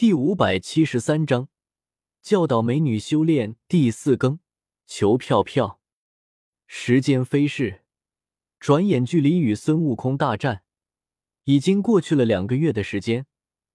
[0.00, 1.48] 第五百七十三章
[2.22, 4.40] 教导美女修炼第四更。
[4.86, 5.82] 求票票。
[6.66, 7.82] 时间飞逝，
[8.58, 10.62] 转眼距离与孙悟空大战
[11.44, 13.26] 已经过去了两个月的时间。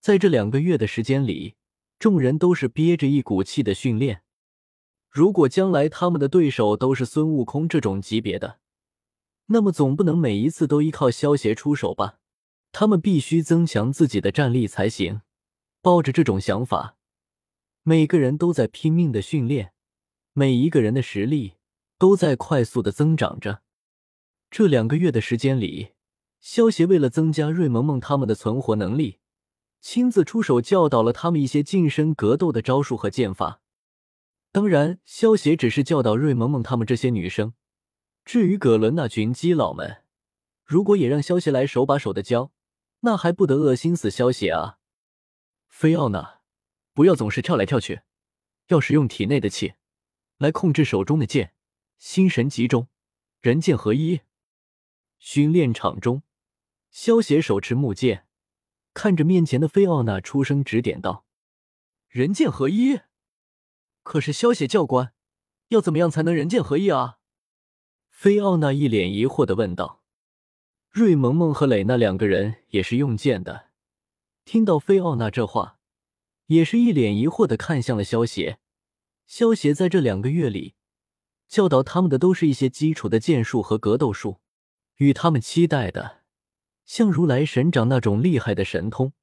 [0.00, 1.56] 在这两个月的时间里，
[1.98, 4.22] 众人都是憋着一股气的训练。
[5.10, 8.58] 如果将来他们的对手都是孙悟空这种级别的，
[9.48, 12.20] 那么总不能每一次都依靠萧协出手吧？
[12.72, 15.20] 他们必须增强自己的战力才行。
[15.86, 16.96] 抱着这种想法，
[17.84, 19.72] 每个人都在拼命的训练，
[20.32, 21.58] 每一个人的实力
[21.96, 23.62] 都在快速的增长着。
[24.50, 25.92] 这两个月的时间里，
[26.40, 29.20] 萧协为了增加瑞萌萌他们的存活能力，
[29.80, 33.60] 亲自出手教导了他们一些近身格斗的招数和剑法。
[34.50, 37.54] 当然，萧协只是教导瑞萌萌他们这些女生，
[38.24, 39.98] 至于葛伦那群基佬们，
[40.64, 42.50] 如果也让萧协来手把手的教，
[43.02, 44.78] 那还不得恶心死萧协啊！
[45.78, 46.40] 菲奥娜，
[46.94, 48.00] 不要总是跳来跳去，
[48.68, 49.74] 要使用体内的气
[50.38, 51.52] 来控制手中的剑，
[51.98, 52.88] 心神集中，
[53.42, 54.22] 人剑合一。
[55.18, 56.22] 训练场中，
[56.90, 58.26] 萧协手持木剑，
[58.94, 61.26] 看着面前的菲奥娜，出声指点道
[62.08, 63.00] ：“人剑合一？
[64.02, 65.12] 可是萧协教官，
[65.68, 67.18] 要怎么样才能人剑合一啊？”
[68.08, 70.02] 菲奥娜一脸疑惑的问道。
[70.88, 73.65] 瑞萌萌和蕾娜两个人也是用剑的。
[74.46, 75.80] 听到菲奥娜这话，
[76.46, 78.60] 也是一脸疑惑的看向了萧协。
[79.26, 80.76] 萧协在这两个月里
[81.48, 84.38] 教导他们的都是一些基础的剑术和格斗术，
[84.98, 86.22] 与他们期待的
[86.84, 89.14] 像如来神掌那种厉害的神通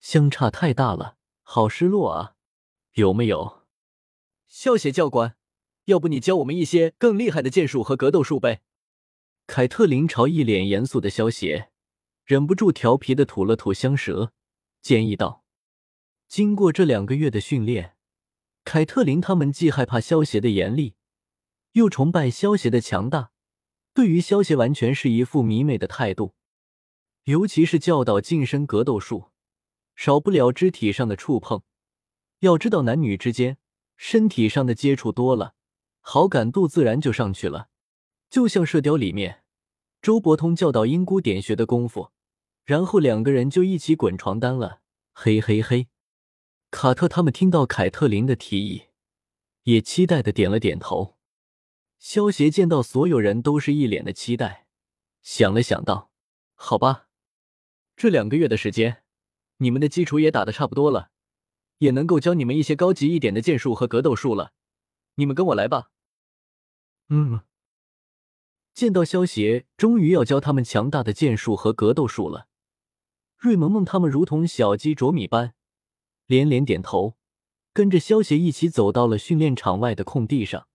[0.00, 2.34] 相差太大了，好失落啊！
[2.92, 3.66] 有没有？
[4.46, 5.36] 萧协教官，
[5.84, 8.62] 要不你教我们一些更厉害的剑术和格斗术呗？
[9.46, 11.70] 凯特琳朝一脸严肃的萧协，
[12.28, 14.34] 忍不住调皮的吐了吐香舌。
[14.82, 15.44] 建议道
[16.28, 17.96] ：“经过这两个月的训练，
[18.64, 20.94] 凯特琳他们既害怕萧协的严厉，
[21.72, 23.30] 又崇拜萧协的强大，
[23.94, 26.34] 对于萧协完全是一副迷妹的态度。
[27.24, 29.30] 尤其是教导近身格斗术，
[29.96, 31.62] 少不了肢体上的触碰。
[32.40, 33.56] 要知道，男女之间
[33.96, 35.54] 身体上的接触多了，
[36.00, 37.70] 好感度自然就上去了。
[38.28, 39.44] 就像《射雕》里面
[40.02, 42.10] 周伯通教导鹰姑点穴的功夫。”
[42.68, 44.82] 然后两个人就一起滚床单了，
[45.14, 45.88] 嘿嘿嘿！
[46.70, 48.88] 卡特他们听到凯特琳的提议，
[49.62, 51.16] 也期待的点了点头。
[51.98, 54.66] 萧协见到所有人都是一脸的期待，
[55.22, 56.10] 想了想道
[56.54, 57.06] ：“好吧，
[57.96, 59.02] 这两个月的时间，
[59.56, 61.08] 你们的基础也打的差不多了，
[61.78, 64.52] 也能够教你们一些高级一点的剑术和格斗术了。
[65.14, 65.90] 你们跟我来吧。”
[67.08, 67.40] 嗯。
[68.74, 72.47] 见到萧协终于要教他们强大的剑术和格斗术了。
[73.38, 75.54] 瑞萌萌他们如同小鸡啄米般，
[76.26, 77.16] 连连点头，
[77.72, 80.66] 跟着萧协一起走到了训练场外的空地上。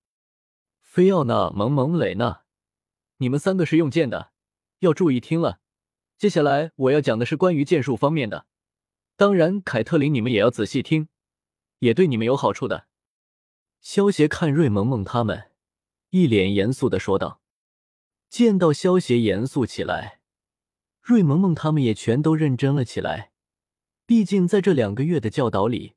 [0.79, 2.43] 菲奥娜、萌萌、蕾娜，
[3.17, 4.31] 你们三个是用剑的，
[4.79, 5.59] 要注意听了。
[6.17, 8.45] 接下来我要讲的是关于剑术方面的，
[9.17, 11.09] 当然，凯特琳你们也要仔细听，
[11.79, 12.87] 也对你们有好处的。
[13.81, 15.51] 萧协看瑞萌萌他们，
[16.11, 17.41] 一脸严肃的说道。
[18.29, 20.21] 见到萧协严肃起来。
[21.03, 23.33] 瑞萌萌他们也全都认真了起来，
[24.05, 25.95] 毕竟在这两个月的教导里，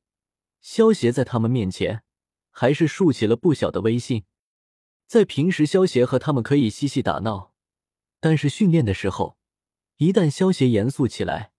[0.59, 2.03] 萧协在他们面前
[2.51, 4.25] 还是竖起了不小的威信。
[5.05, 7.53] 在平时，萧协和他们可以嬉戏打闹，
[8.19, 9.37] 但是训练的时候，
[9.95, 11.53] 一旦萧协严肃起来，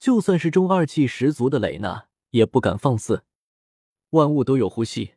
[0.00, 3.22] 就算是中二气十足的蕾娜也不敢放肆。
[4.10, 5.14] 万物都有呼吸，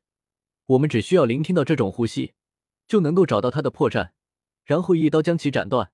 [0.68, 2.36] 我们只需要聆听到这种呼吸，
[2.88, 4.12] 就能够找到它的破绽，
[4.66, 5.92] 然后一刀将其斩断。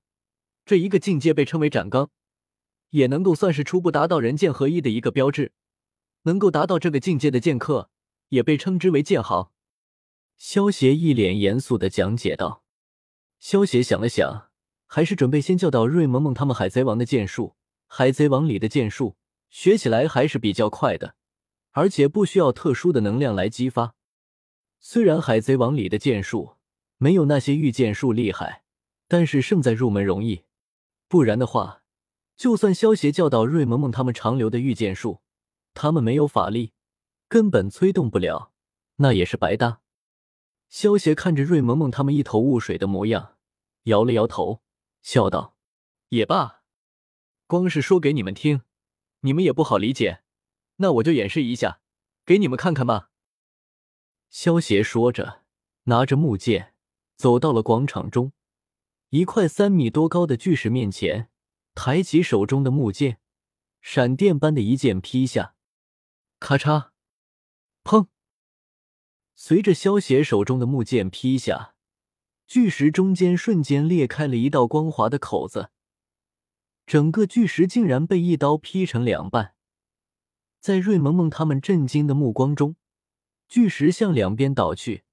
[0.68, 2.10] 这一个境界被称为斩钢，
[2.90, 5.54] 也能够算是初步达到人剑合一的一个标志。
[6.24, 7.90] 能够达到这个境界的剑客，
[8.28, 9.54] 也被称之为剑豪。
[10.36, 12.66] 萧协一脸严肃的讲解道。
[13.40, 14.50] 萧协想了想，
[14.86, 17.56] 还是准备先教导瑞萌萌他们海贼王的剑术。
[17.88, 19.16] 海贼王里的剑术
[19.50, 21.16] 学起来还是比较快的，
[21.72, 23.96] 而且不需要特殊的能量来激发。
[24.82, 26.58] 虽然海贼王里的剑术
[26.98, 28.64] 没有那些御剑术厉害，
[29.08, 30.44] 但是胜在入门容易。
[31.08, 31.84] 不然的话，
[32.36, 35.22] 就算萧协教导瑞萌萌他们长留的御剑术，
[35.74, 36.74] 他们没有法力，
[37.28, 38.52] 根本催动不了，
[38.98, 39.82] 那也是白搭。
[40.68, 43.38] 萧协看着瑞萌萌他们一头雾水的模样，
[43.84, 44.62] 摇了摇头，
[45.02, 45.56] 笑道
[46.10, 46.64] ：“也罢，
[47.48, 48.64] 光是说给你们听，
[49.22, 50.24] 你们也不好理解，
[50.78, 51.80] 那我就演示一下，
[52.26, 53.12] 给你们看看吧。”
[54.30, 55.44] 萧协说着，
[55.84, 56.74] 拿着木剑
[57.16, 58.34] 走到了广场中。
[59.10, 61.30] 一块三米多高的巨石面前，
[61.74, 63.20] 抬起手中的木剑，
[63.80, 65.56] 闪电般的一剑劈下。
[66.40, 66.90] 咔嚓，
[67.86, 68.08] 砰！
[69.34, 71.76] 随着萧邪手中的木剑劈下，
[72.46, 75.70] 巨石中间瞬间裂开了一道光滑的口子，
[76.86, 79.56] 整个巨石竟然被一刀劈成两半。
[80.60, 82.76] 在瑞萌萌他们震惊的目光中，
[83.48, 85.06] 巨石向两边倒去，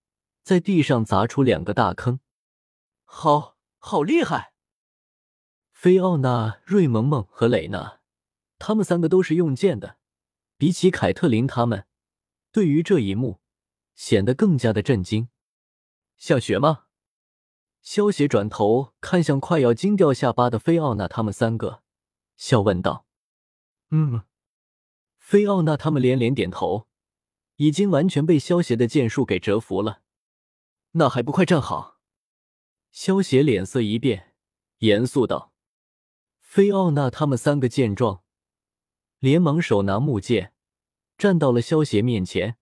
[0.43, 2.19] 在地上砸出两个大坑。
[3.05, 3.54] 好
[3.87, 4.55] 好厉害！
[5.71, 8.01] 菲奥娜、瑞萌萌和蕾娜，
[8.59, 9.99] 他们三个都是用剑的，
[10.57, 11.87] 比起凯特琳他们，
[12.51, 13.43] 对于这一幕。
[13.95, 15.29] 显得更加的震惊，
[16.17, 16.87] 像雪吗？
[17.83, 21.83] 萧邪转头看向快要惊掉下巴的菲奥娜他们三个，
[22.39, 23.07] 笑问道
[23.93, 24.23] ：“嗯。”
[25.21, 26.89] 菲奥娜他们连连点头，
[27.57, 30.01] 已经完全被萧邪的剑术给折服了。
[30.93, 31.94] 那还不快站好！
[32.95, 34.37] 萧邪脸色一变，
[34.79, 35.53] 严肃道
[36.39, 38.23] ：“菲奥娜他们三个见状，
[39.19, 40.55] 连忙手拿木剑，
[41.19, 42.57] 站到了萧邪面前。”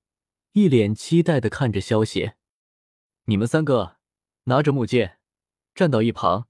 [0.53, 2.39] 一脸期待的看着萧邪，
[3.25, 3.99] 你们三个
[4.45, 5.19] 拿着木剑，
[5.75, 6.49] 站到一旁，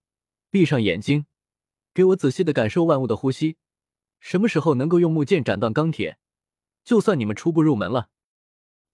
[0.48, 1.26] 闭上眼睛，
[1.92, 3.56] 给我仔细的感受万物的呼吸。
[4.20, 6.18] 什么时候能够用木剑斩断钢铁，
[6.84, 8.10] 就算你们初步入门了。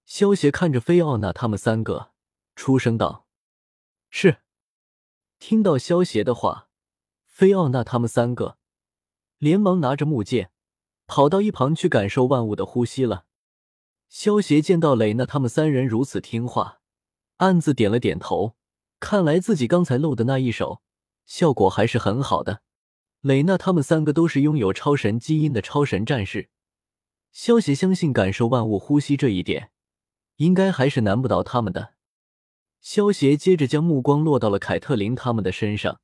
[0.06, 2.12] 萧邪看着菲奥娜他们三个，
[2.56, 3.26] 出声道
[4.08, 4.38] ：“是。”
[5.38, 6.68] 听到萧邪的话，
[7.24, 8.58] 菲奥娜他们三个
[9.38, 10.50] 连忙拿着木剑，
[11.06, 13.24] 跑到一旁去感受万物的呼吸了。
[14.08, 16.80] 萧协见到蕾娜他们三人如此听话，
[17.36, 18.56] 暗自点了点头。
[19.00, 20.82] 看来自己刚才露的那一手
[21.24, 22.62] 效果还是很好的。
[23.20, 26.50] 蕾娜他们三个都是拥有超神基因的超神战士，
[27.30, 29.70] 萧协相信感受万物呼吸这一点，
[30.36, 31.94] 应该还是难不倒他们的。
[32.80, 36.00] 萧协接着将目光落到了凯特琳他们的身上，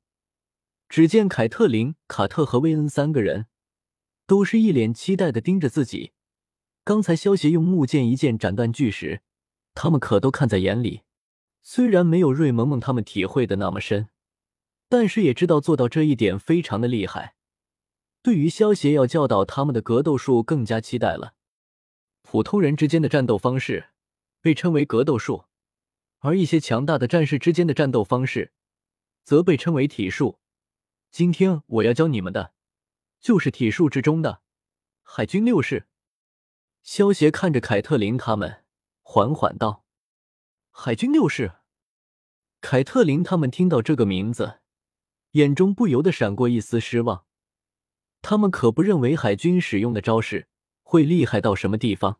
[0.87, 3.47] 只见凯特琳、卡特和薇恩三个人
[4.27, 6.11] 都是一脸期待的盯着自己。
[6.83, 9.21] 刚才萧协用木剑一剑斩断巨石，
[9.73, 11.01] 他们可都看在眼里。
[11.61, 14.09] 虽然没有瑞萌萌他们体会的那么深，
[14.87, 17.33] 但是也知道做到这一点非常的厉害。
[18.21, 21.33] 对于萧协要教导他们的格斗术更加期待了。
[22.21, 23.89] 普通人之间的战斗方式
[24.41, 25.45] 被称为格斗术，
[26.25, 28.51] 而一些强大的战士之间的战斗方式
[29.23, 30.39] 则被称为体术。
[31.11, 32.53] 今天我要教你们的
[33.19, 34.41] 就是体术之中的
[35.03, 35.87] 海军六式。
[36.81, 38.63] 萧协看着凯特琳他们，
[39.03, 39.85] 缓缓道
[40.71, 41.53] ：“海军六式。”
[42.59, 44.59] 凯特琳他们听到这个名字，
[45.31, 47.25] 眼中不由得闪过一丝失望。
[48.23, 50.47] 他们可不认为海军使用的招式
[50.81, 52.19] 会厉害到什么地方。